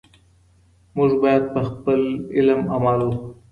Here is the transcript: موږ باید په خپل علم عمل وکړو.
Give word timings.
موږ 0.95 1.11
باید 1.23 1.43
په 1.53 1.61
خپل 1.69 1.91
علم 2.35 2.61
عمل 2.73 2.97
وکړو. 3.03 3.11